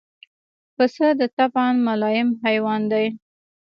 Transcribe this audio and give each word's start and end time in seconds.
پسه 0.75 1.07
د 1.19 1.21
طبعاً 1.37 1.67
ملایم 1.87 2.29
حیوان 2.45 2.81
دی. 2.91 3.05